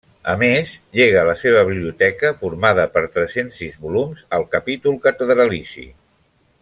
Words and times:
A 0.31 0.33
més, 0.43 0.69
llega 0.99 1.25
la 1.27 1.35
seva 1.41 1.59
biblioteca, 1.67 2.31
formada 2.39 2.87
per 2.95 3.03
tres-cents 3.17 3.61
sis 3.63 3.77
volums, 3.85 4.25
al 4.39 4.49
capítol 4.57 4.99
catedralici. 5.05 5.87